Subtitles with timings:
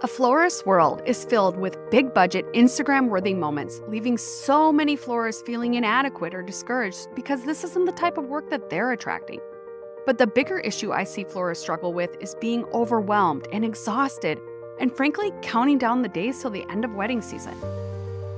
[0.00, 5.42] A florist's world is filled with big budget, Instagram worthy moments, leaving so many florists
[5.42, 9.40] feeling inadequate or discouraged because this isn't the type of work that they're attracting.
[10.06, 14.40] But the bigger issue I see florists struggle with is being overwhelmed and exhausted,
[14.78, 17.56] and frankly, counting down the days till the end of wedding season.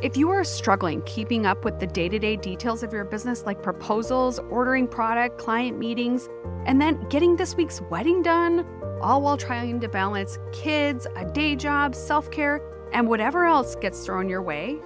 [0.00, 3.45] If you are struggling keeping up with the day to day details of your business,
[3.45, 6.27] like proposals, ordering product, client meetings,
[6.64, 8.64] and then getting this week's wedding done,
[9.00, 12.60] all while trying to balance kids, a day job, self care,
[12.92, 14.78] and whatever else gets thrown your way.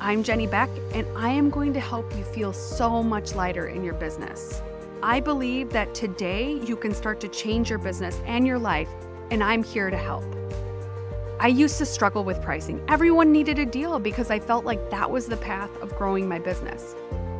[0.00, 3.84] I'm Jenny Beck, and I am going to help you feel so much lighter in
[3.84, 4.60] your business.
[5.02, 8.88] I believe that today you can start to change your business and your life,
[9.30, 10.24] and I'm here to help.
[11.38, 12.82] I used to struggle with pricing.
[12.88, 16.38] Everyone needed a deal because I felt like that was the path of growing my
[16.38, 16.94] business.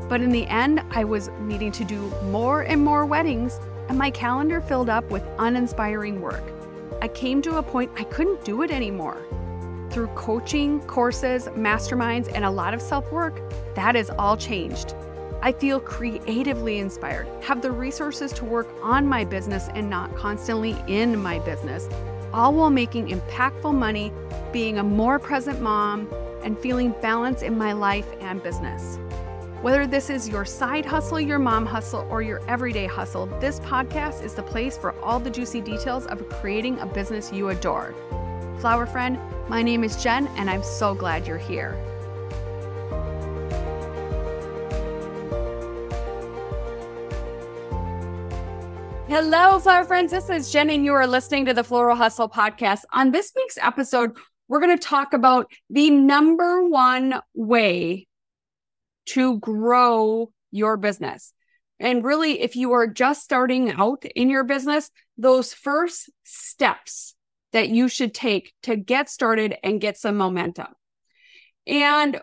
[0.09, 4.11] But in the end, I was needing to do more and more weddings and my
[4.11, 6.43] calendar filled up with uninspiring work.
[7.02, 9.18] I came to a point I couldn't do it anymore.
[9.90, 13.40] Through coaching, courses, masterminds, and a lot of self work,
[13.74, 14.95] that is all changed.
[15.43, 20.74] I feel creatively inspired, have the resources to work on my business and not constantly
[20.87, 21.88] in my business,
[22.32, 24.10] all while making impactful money,
[24.52, 26.09] being a more present mom,
[26.43, 28.99] and feeling balance in my life and business.
[29.65, 34.23] Whether this is your side hustle, your mom hustle, or your everyday hustle, this podcast
[34.23, 37.95] is the place for all the juicy details of creating a business you adore.
[38.59, 41.73] Flower friend, my name is Jen, and I'm so glad you're here.
[49.09, 50.10] Hello, flower friends.
[50.10, 52.82] This is Jen, and you are listening to the Floral Hustle podcast.
[52.93, 54.15] On this week's episode,
[54.46, 58.06] we're going to talk about the number one way
[59.07, 61.33] to grow your business.
[61.80, 67.15] And really, if you are just starting out in your business, those first steps
[67.53, 70.69] that you should take to get started and get some momentum.
[71.66, 72.21] And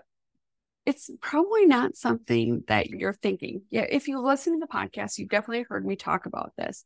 [0.86, 3.62] it's probably not something that you're thinking.
[3.70, 6.86] Yeah, if you listen to the podcast, you've definitely heard me talk about this.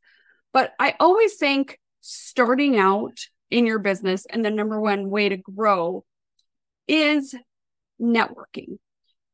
[0.51, 3.17] But I always think starting out
[3.49, 6.03] in your business and the number one way to grow
[6.87, 7.33] is
[8.01, 8.77] networking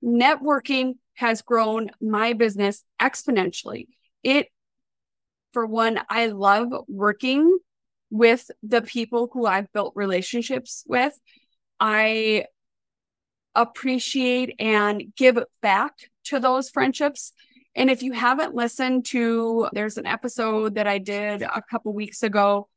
[0.03, 3.88] networking has grown my business exponentially.
[4.23, 4.47] It,
[5.53, 7.59] for one, I love working
[8.09, 11.17] with the people who I've built relationships with.
[11.79, 12.45] I
[13.56, 15.94] appreciate and give back
[16.25, 17.34] to those friendships.
[17.75, 22.22] And if you haven't listened to, there's an episode that I did a couple weeks
[22.23, 22.67] ago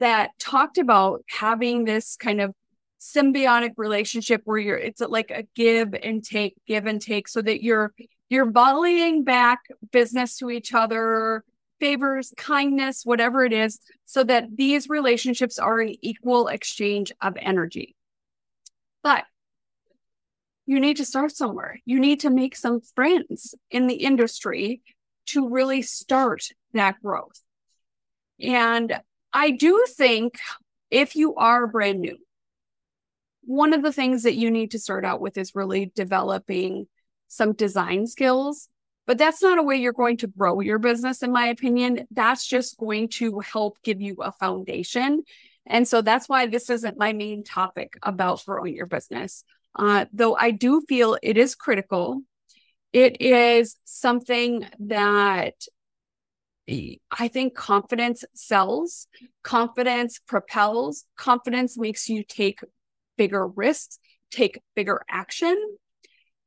[0.00, 2.54] that talked about having this kind of
[3.00, 7.62] symbiotic relationship where you're it's like a give and take give and take so that
[7.62, 7.92] you're
[8.28, 9.60] you're volleying back
[9.92, 11.44] business to each other
[11.80, 17.94] favors kindness whatever it is so that these relationships are an equal exchange of energy.
[19.02, 19.24] But
[20.66, 21.80] you need to start somewhere.
[21.84, 24.82] You need to make some friends in the industry
[25.26, 27.40] to really start that growth.
[28.40, 29.00] And
[29.32, 30.38] i do think
[30.90, 32.16] if you are brand new
[33.48, 36.86] one of the things that you need to start out with is really developing
[37.28, 38.68] some design skills.
[39.06, 42.06] But that's not a way you're going to grow your business, in my opinion.
[42.10, 45.22] That's just going to help give you a foundation.
[45.64, 49.44] And so that's why this isn't my main topic about growing your business.
[49.74, 52.20] Uh, though I do feel it is critical.
[52.92, 55.54] It is something that
[56.68, 59.06] I think confidence sells,
[59.42, 62.60] confidence propels, confidence makes you take
[63.18, 63.98] bigger risks,
[64.30, 65.56] take bigger action.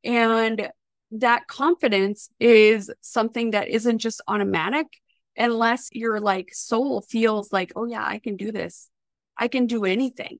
[0.04, 0.70] And
[1.12, 4.88] that confidence is something that isn't just automatic
[5.38, 8.90] unless your like soul feels like, oh yeah, I can do this.
[9.38, 10.40] I can do anything.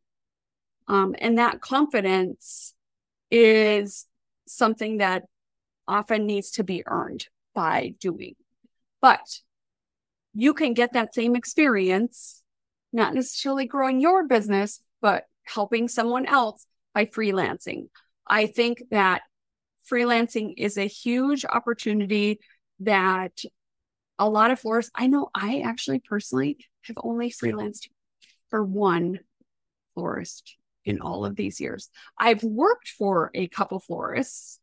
[0.88, 2.74] Um, and that confidence
[3.30, 4.08] is
[4.48, 5.24] something that
[5.88, 8.36] often needs to be earned by doing.
[9.02, 9.40] But
[10.34, 12.44] you can get that same experience,
[12.94, 17.88] not necessarily growing your business, but helping someone else by freelancing.
[18.28, 19.22] I think that
[19.90, 22.40] freelancing is a huge opportunity
[22.80, 23.44] that
[24.20, 27.90] a lot of florists, I know I actually personally have only freelanced
[28.50, 29.20] for one
[29.94, 31.90] florist in all of these years.
[32.18, 34.60] I've worked for a couple florists.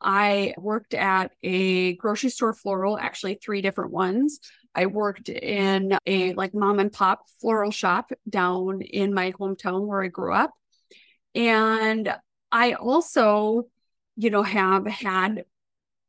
[0.00, 4.40] I worked at a grocery store floral, actually three different ones.
[4.74, 10.02] I worked in a like mom and pop floral shop down in my hometown where
[10.02, 10.52] I grew up.
[11.34, 12.14] And
[12.50, 13.64] I also,
[14.16, 15.44] you know, have had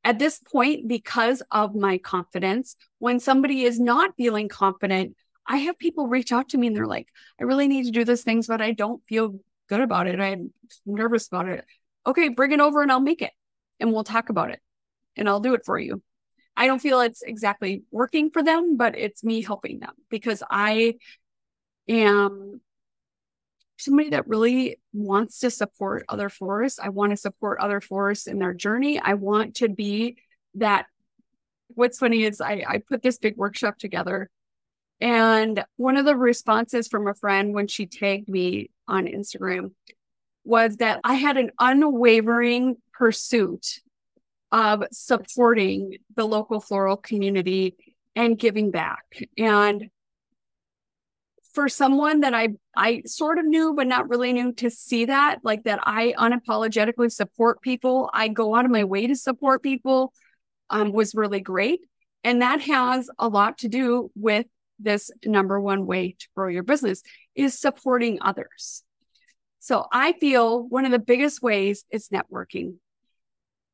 [0.04, 5.16] at this point, because of my confidence, when somebody is not feeling confident,
[5.48, 7.08] I have people reach out to me and they're like,
[7.40, 9.40] I really need to do these things, but I don't feel
[9.70, 10.20] good about it.
[10.20, 10.52] I'm
[10.86, 11.66] nervous about it.
[12.06, 13.32] Okay, bring it over and I'll make it
[13.80, 14.60] and we'll talk about it
[15.16, 16.02] and I'll do it for you.
[16.56, 20.96] I don't feel it's exactly working for them, but it's me helping them because I
[21.88, 22.62] am
[23.78, 26.80] somebody that really wants to support other florists.
[26.80, 29.00] I want to support other florists in their journey.
[29.00, 30.18] I want to be
[30.56, 30.86] that.
[31.70, 34.30] What's funny is I, I put this big workshop together
[35.04, 39.72] and one of the responses from a friend when she tagged me on Instagram
[40.46, 43.82] was that I had an unwavering pursuit
[44.54, 47.76] of supporting the local floral community
[48.16, 49.04] and giving back.
[49.36, 49.90] And
[51.54, 55.40] for someone that I I sort of knew but not really knew to see that
[55.44, 60.14] like that I unapologetically support people, I go out of my way to support people
[60.70, 61.82] um, was really great.
[62.24, 64.46] And that has a lot to do with
[64.80, 67.02] this number one way to grow your business
[67.36, 68.84] is supporting others.
[69.60, 72.76] So I feel one of the biggest ways is networking.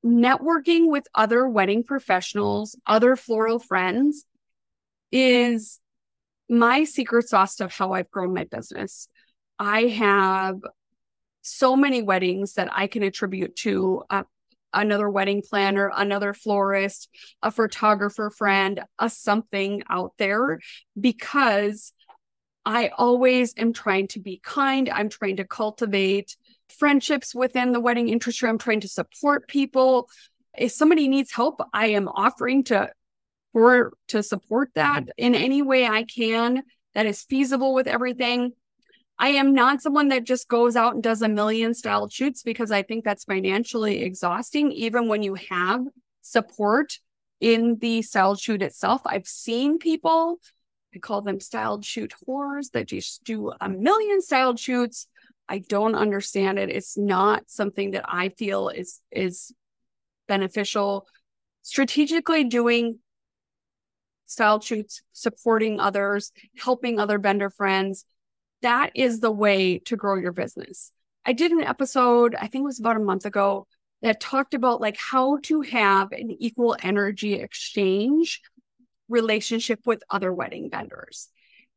[0.05, 4.25] Networking with other wedding professionals, other floral friends
[5.11, 5.79] is
[6.49, 9.07] my secret sauce of how I've grown my business.
[9.57, 10.59] I have
[11.41, 14.25] so many weddings that I can attribute to a
[14.73, 17.09] another wedding planner, another florist,
[17.41, 20.59] a photographer friend, a something out there
[20.99, 21.91] because
[22.65, 24.89] I always am trying to be kind.
[24.89, 26.37] I'm trying to cultivate
[26.71, 28.49] friendships within the wedding industry.
[28.49, 30.09] I'm trying to support people.
[30.57, 32.89] If somebody needs help, I am offering to
[33.53, 36.63] for to support that in any way I can
[36.93, 38.53] that is feasible with everything.
[39.17, 42.71] I am not someone that just goes out and does a million style shoots because
[42.71, 45.81] I think that's financially exhausting, even when you have
[46.21, 46.99] support
[47.41, 49.01] in the style shoot itself.
[49.05, 50.39] I've seen people,
[50.95, 55.07] I call them styled shoot whores that just do a million styled shoots.
[55.49, 56.69] I don't understand it.
[56.69, 59.51] It's not something that I feel is is
[60.27, 61.07] beneficial.
[61.63, 62.99] Strategically doing
[64.27, 68.05] style shoots, supporting others, helping other vendor friends,
[68.61, 70.91] that is the way to grow your business.
[71.25, 73.67] I did an episode, I think it was about a month ago,
[74.01, 78.41] that talked about like how to have an equal energy exchange
[79.09, 81.29] relationship with other wedding vendors.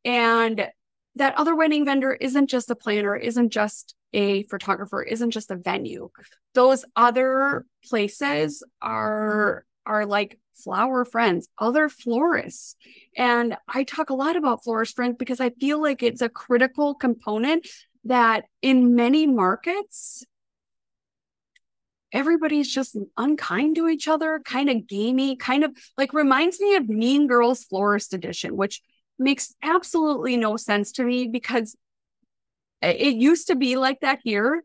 [0.05, 0.69] And
[1.17, 5.56] that other wedding vendor isn't just a planner, isn't just a photographer, isn't just a
[5.56, 6.11] venue.
[6.55, 12.76] Those other places are are like flower friends, other florists.
[13.17, 16.94] And I talk a lot about florist friends because I feel like it's a critical
[16.94, 17.67] component
[18.05, 20.25] that in many markets,
[22.12, 26.88] everybody's just unkind to each other, kind of gamey, kind of like reminds me of
[26.88, 28.82] Mean Girls Florist Edition, which
[29.23, 31.77] makes absolutely no sense to me because
[32.81, 34.65] it used to be like that here.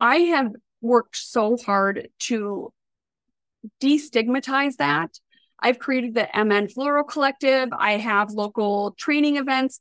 [0.00, 2.72] I have worked so hard to
[3.80, 5.18] destigmatize that.
[5.58, 7.70] I've created the MN Floral Collective.
[7.72, 9.80] I have local training events.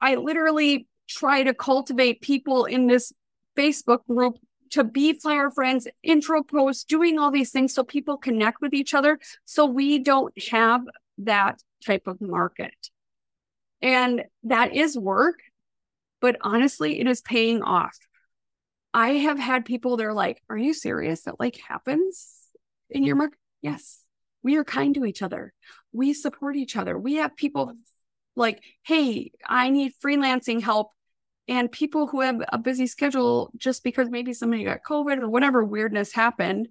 [0.00, 3.12] I literally try to cultivate people in this
[3.56, 4.38] Facebook group
[4.70, 8.94] to be flower friends, intro posts, doing all these things so people connect with each
[8.94, 9.18] other.
[9.44, 10.82] So we don't have
[11.18, 12.90] that type of market.
[13.80, 15.40] And that is work,
[16.20, 17.98] but honestly, it is paying off.
[18.94, 21.22] I have had people, they're like, Are you serious?
[21.22, 22.42] That like happens?
[22.92, 23.38] in your market?
[23.60, 24.00] Yes.
[24.42, 25.52] We are kind to each other.
[25.92, 26.98] We support each other.
[26.98, 27.72] We have people
[28.36, 30.90] like, hey, I need freelancing help.
[31.48, 35.64] And people who have a busy schedule just because maybe somebody got COVID or whatever
[35.64, 36.68] weirdness happened,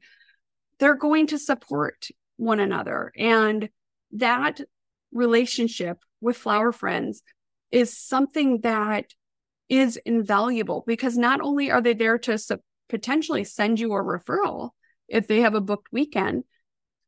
[0.79, 3.11] they're going to support one another.
[3.17, 3.69] And
[4.13, 4.61] that
[5.11, 7.23] relationship with flower friends
[7.71, 9.05] is something that
[9.69, 12.57] is invaluable because not only are they there to su-
[12.89, 14.71] potentially send you a referral,
[15.07, 16.43] if they have a booked weekend.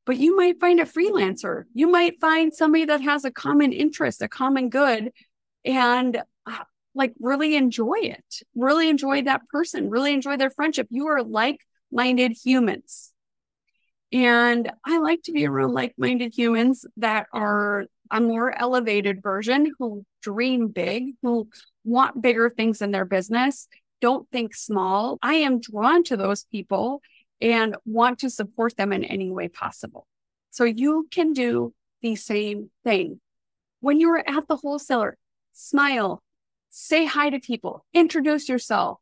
[0.05, 1.63] But you might find a freelancer.
[1.73, 5.11] You might find somebody that has a common interest, a common good,
[5.63, 10.87] and uh, like really enjoy it, really enjoy that person, really enjoy their friendship.
[10.89, 13.12] You are like minded humans.
[14.13, 19.73] And I like to be around like minded humans that are a more elevated version
[19.79, 21.49] who dream big, who
[21.83, 23.67] want bigger things in their business,
[24.01, 25.17] don't think small.
[25.23, 27.01] I am drawn to those people
[27.41, 30.05] and want to support them in any way possible.
[30.51, 33.19] So you can do the same thing.
[33.79, 35.17] When you're at the wholesaler,
[35.53, 36.21] smile,
[36.69, 38.99] say hi to people, introduce yourself,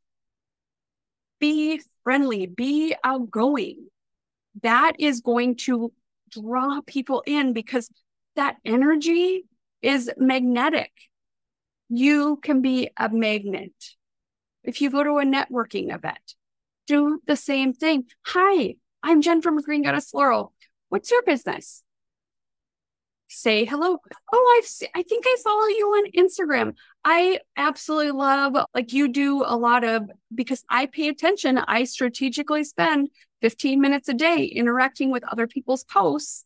[1.40, 3.91] be friendly, be outgoing.
[4.62, 5.92] That is going to
[6.30, 7.90] draw people in because
[8.36, 9.46] that energy
[9.82, 10.92] is magnetic.
[11.90, 13.74] You can be a magnet.
[14.64, 16.36] If you go to a networking event,
[16.88, 18.06] do the same thing.
[18.28, 20.54] Hi, I'm Jen from Green Goddess Floral.
[20.90, 21.84] What's your business?
[23.28, 23.98] Say hello.
[24.34, 26.74] Oh, I've se- I think I follow you on Instagram.
[27.06, 30.04] I absolutely love like you do a lot of
[30.36, 31.58] because I pay attention.
[31.58, 33.10] I strategically spend
[33.42, 36.46] 15 minutes a day interacting with other people's posts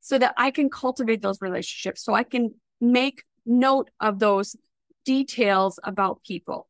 [0.00, 2.04] so that I can cultivate those relationships.
[2.04, 4.56] So I can make note of those
[5.04, 6.68] details about people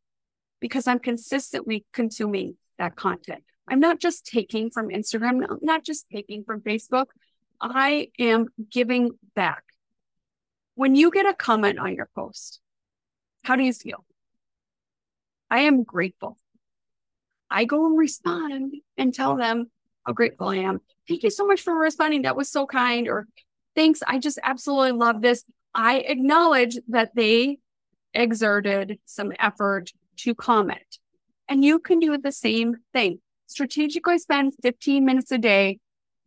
[0.61, 3.45] because I'm consistently consuming that content.
[3.68, 7.06] I'm not just taking from Instagram, not just taking from Facebook.
[7.61, 9.64] I am giving back.
[10.75, 12.61] When you get a comment on your post,
[13.45, 14.04] how do you feel?
[15.50, 16.37] I am grateful.
[17.50, 19.71] I go and respond and tell them
[20.07, 20.81] how grateful I am.
[21.09, 22.23] Thank you so much for responding.
[22.23, 23.09] That was so kind.
[23.09, 23.26] Or
[23.75, 24.03] thanks.
[24.07, 25.45] I just absolutely love this.
[25.75, 27.59] I acknowledge that they
[28.15, 30.99] exerted some effort to comment.
[31.49, 33.21] And you can do the same thing.
[33.47, 35.79] Strategically spend 15 minutes a day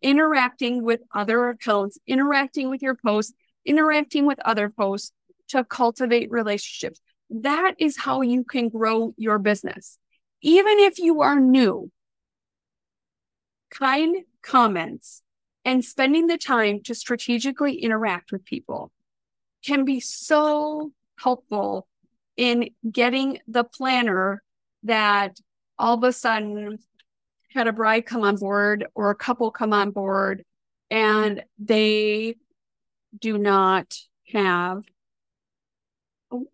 [0.02, 3.34] interacting with other accounts, interacting with your posts,
[3.66, 5.12] interacting with other posts
[5.50, 7.02] to cultivate relationships.
[7.30, 9.98] That is how you can grow your business.
[10.42, 11.92] Even if you are new,
[13.70, 15.22] kind comments
[15.66, 18.92] and spending the time to strategically interact with people
[19.66, 21.88] can be so helpful
[22.38, 24.42] in getting the planner
[24.84, 25.38] that
[25.78, 26.80] all of a sudden
[27.54, 30.44] had a bride come on board or a couple come on board
[30.90, 32.36] and they
[33.18, 33.96] do not
[34.32, 34.84] have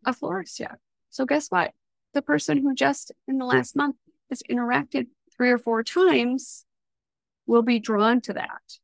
[0.05, 0.79] a florist yet.
[1.09, 1.71] So guess what?
[2.15, 3.51] The person who just in the hmm.
[3.51, 3.97] last month
[4.29, 6.65] has interacted three or four times
[7.45, 8.79] will be drawn to that.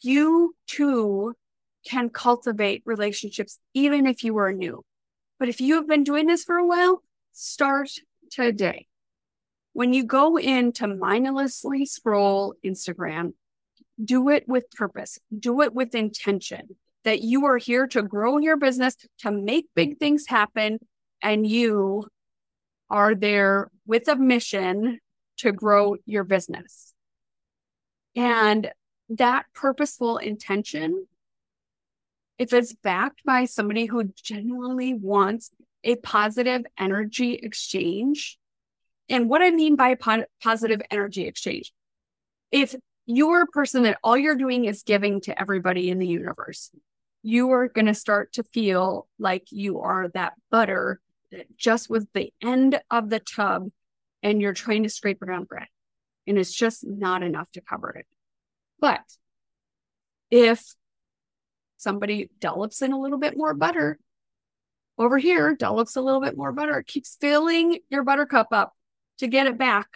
[0.00, 1.34] You too
[1.84, 4.84] can cultivate relationships even if you are new.
[5.38, 7.90] But if you have been doing this for a while, start
[8.30, 8.86] today.
[9.72, 13.32] When you go in to mindlessly scroll Instagram,
[14.02, 18.56] do it with purpose, do it with intention that you are here to grow your
[18.56, 20.78] business, to make big things happen,
[21.22, 22.06] and you
[22.88, 24.98] are there with a mission
[25.38, 26.92] to grow your business.
[28.16, 28.70] And
[29.10, 31.06] that purposeful intention,
[32.38, 35.50] if it's backed by somebody who genuinely wants
[35.84, 38.38] a positive energy exchange,
[39.08, 41.72] and what I mean by po- positive energy exchange,
[42.52, 42.74] if
[43.06, 46.70] you're a person that all you're doing is giving to everybody in the universe,
[47.22, 51.00] you are going to start to feel like you are that butter
[51.56, 53.68] just with the end of the tub
[54.22, 55.66] and you're trying to scrape around bread
[56.26, 58.06] and it's just not enough to cover it.
[58.78, 59.00] But
[60.30, 60.74] if
[61.76, 63.98] somebody dollops in a little bit more butter
[64.98, 68.74] over here, dollops a little bit more butter, it keeps filling your buttercup up
[69.18, 69.88] to get it back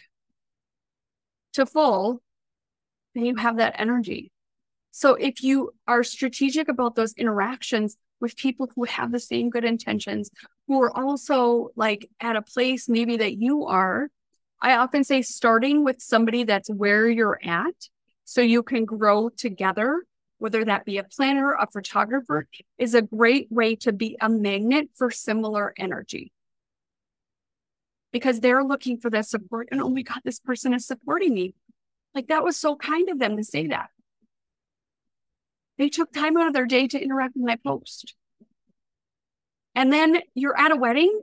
[1.55, 2.23] to full,
[3.15, 4.33] then you have that energy.
[4.91, 9.65] So if you are strategic about those interactions with people who have the same good
[9.65, 10.31] intentions,
[10.67, 14.09] who are also like at a place maybe that you are,
[14.61, 17.75] I often say starting with somebody that's where you're at
[18.25, 20.05] so you can grow together,
[20.39, 24.89] whether that be a planner, a photographer, is a great way to be a magnet
[24.95, 26.33] for similar energy.
[28.11, 29.69] Because they're looking for that support.
[29.71, 31.55] And oh my God, this person is supporting me.
[32.15, 33.91] Like that was so kind of them to say that.
[35.79, 38.15] They took time out of their day to interact with my post.
[39.75, 41.21] And then you're at a wedding.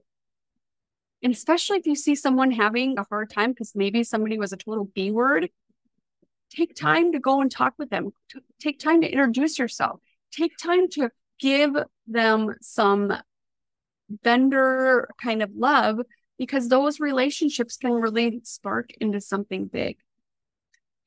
[1.23, 4.57] And especially if you see someone having a hard time because maybe somebody was a
[4.57, 5.49] total B word
[6.51, 8.11] take time to go and talk with them.
[8.59, 9.99] Take time to introduce yourself.
[10.31, 11.75] Take time to give
[12.07, 13.13] them some
[14.23, 15.99] vendor kind of love
[16.37, 19.97] because those relationships can really spark into something big.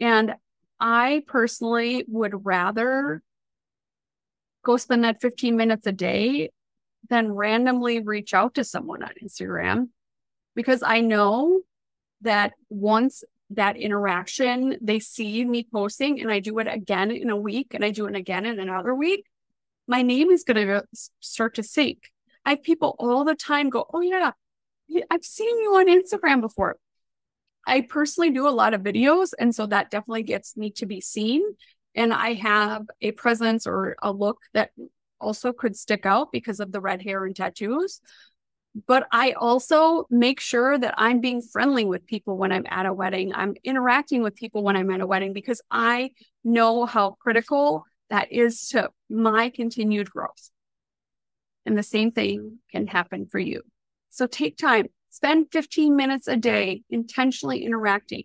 [0.00, 0.34] And
[0.80, 3.22] I personally would rather
[4.64, 6.50] go spend that 15 minutes a day
[7.10, 9.88] then randomly reach out to someone on Instagram
[10.54, 11.60] because I know
[12.22, 14.78] that once that interaction.
[14.80, 18.06] They see me posting and I do it again in a week and I do
[18.06, 19.26] it again in another week.
[19.86, 20.84] My name is going to
[21.20, 22.10] start to sink.
[22.44, 24.32] I have people all the time go, Oh, yeah,
[25.10, 26.76] I've seen you on Instagram before.
[27.66, 29.32] I personally do a lot of videos.
[29.38, 31.42] And so that definitely gets me to be seen.
[31.94, 34.70] And I have a presence or a look that
[35.20, 38.00] also could stick out because of the red hair and tattoos
[38.86, 42.92] but I also make sure that I'm being friendly with people when I'm at a
[42.92, 43.32] wedding.
[43.32, 46.10] I'm interacting with people when I'm at a wedding because I
[46.42, 50.50] know how critical that is to my continued growth.
[51.64, 52.54] And the same thing mm-hmm.
[52.72, 53.62] can happen for you.
[54.10, 58.24] So take time, spend 15 minutes a day intentionally interacting.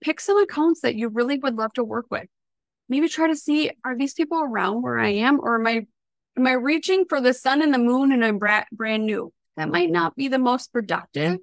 [0.00, 2.28] Pick some accounts that you really would love to work with.
[2.92, 5.86] Maybe try to see are these people around where I am or am I
[6.36, 9.32] am I reaching for the sun and the moon and I'm brand new?
[9.56, 11.38] That might not be the most productive.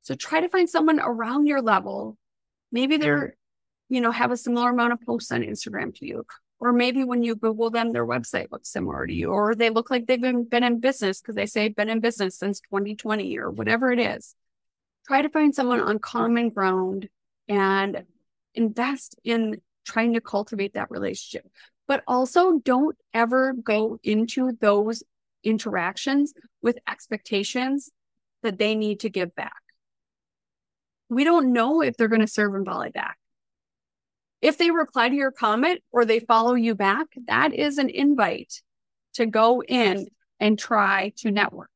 [0.00, 2.16] So try to find someone around your level.
[2.72, 3.36] Maybe they're,
[3.90, 6.24] you know, have a similar amount of posts on Instagram to you
[6.64, 9.90] or maybe when you Google them, their website looks similar to you, or they look
[9.90, 13.50] like they've been, been in business because they say been in business since 2020 or
[13.50, 14.34] whatever it is.
[15.06, 17.10] Try to find someone on common ground
[17.48, 18.04] and
[18.54, 21.46] invest in trying to cultivate that relationship.
[21.86, 25.02] But also don't ever go into those
[25.42, 27.90] interactions with expectations
[28.42, 29.52] that they need to give back.
[31.08, 33.18] We don't know if they're going to serve and volley back.
[34.40, 38.62] If they reply to your comment or they follow you back, that is an invite
[39.14, 40.08] to go in
[40.40, 41.70] and try to network.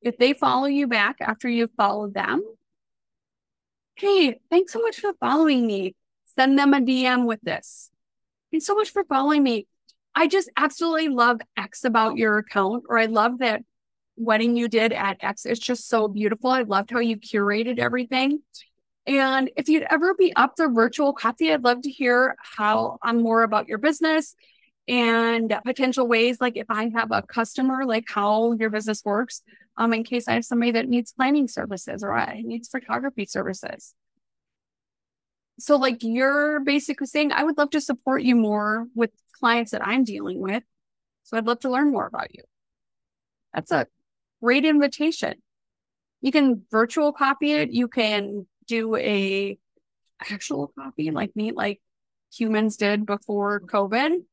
[0.00, 2.42] If they follow you back after you've followed them,
[3.94, 5.94] hey, thanks so much for following me.
[6.36, 7.90] Send them a DM with this.
[8.50, 9.66] Thanks so much for following me.
[10.14, 13.62] I just absolutely love X about your account, or I love that
[14.16, 15.46] wedding you did at X.
[15.46, 16.50] It's just so beautiful.
[16.50, 18.40] I loved how you curated everything.
[19.06, 23.16] And if you'd ever be up for virtual coffee, I'd love to hear how I'm
[23.16, 24.36] um, more about your business
[24.86, 29.42] and potential ways, like if I have a customer, like how your business works,
[29.76, 33.94] um, in case I have somebody that needs planning services or I needs photography services.
[35.62, 39.86] So, like you're basically saying, I would love to support you more with clients that
[39.86, 40.64] I'm dealing with.
[41.22, 42.42] So, I'd love to learn more about you.
[43.54, 43.86] That's a
[44.42, 45.34] great invitation.
[46.20, 47.70] You can virtual copy it.
[47.70, 49.56] You can do a
[50.28, 51.80] actual copy like me, like
[52.34, 54.24] humans did before COVID.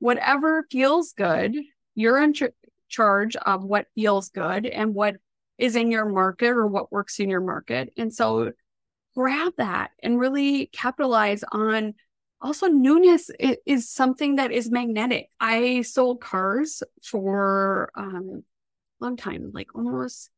[0.00, 1.56] Whatever feels good,
[1.94, 2.42] you're in ch-
[2.88, 5.16] charge of what feels good and what
[5.56, 7.92] is in your market or what works in your market.
[7.96, 8.50] And so
[9.14, 11.94] grab that and really capitalize on
[12.40, 15.28] also newness is something that is magnetic.
[15.40, 18.42] I sold cars for um
[19.00, 20.30] long time, like almost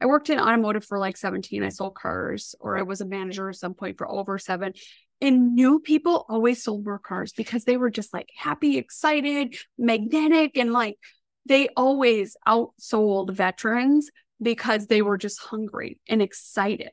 [0.00, 1.62] I worked in automotive for like 17.
[1.62, 4.74] I sold cars, or I was a manager at some point for over seven.
[5.20, 10.58] And new people always sold more cars because they were just like happy, excited, magnetic,
[10.58, 10.98] and like
[11.46, 14.10] they always outsold veterans
[14.42, 16.90] because they were just hungry and excited.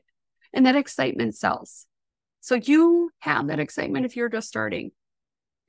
[0.52, 1.86] And that excitement sells.
[2.40, 4.92] So you have that excitement if you're just starting.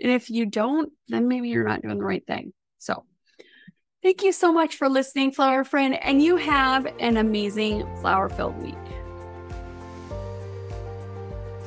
[0.02, 2.54] And if you don't, then maybe you're not doing the right thing.
[2.80, 3.06] So
[4.04, 8.62] Thank you so much for listening, Flower Friend, and you have an amazing flower filled
[8.62, 8.76] week.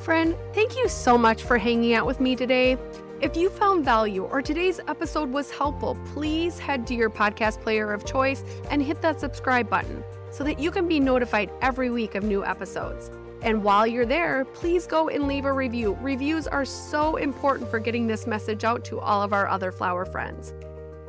[0.03, 2.77] Friend, thank you so much for hanging out with me today.
[3.21, 7.91] If you found value or today's episode was helpful, please head to your podcast player
[7.91, 10.03] of choice and hit that subscribe button
[10.37, 13.09] so that you can be notified every week of new episodes.
[13.41, 15.97] And while you're there, please go and leave a review.
[15.99, 20.05] Reviews are so important for getting this message out to all of our other flower
[20.05, 20.53] friends.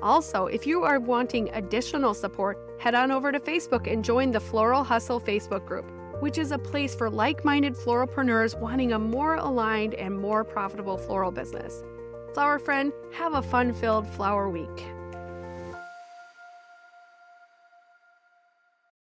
[0.00, 4.40] Also, if you are wanting additional support, head on over to Facebook and join the
[4.40, 5.84] Floral Hustle Facebook group,
[6.20, 10.96] which is a place for like minded floralpreneurs wanting a more aligned and more profitable
[10.96, 11.82] floral business.
[12.32, 14.86] Flower friend, have a fun filled flower week.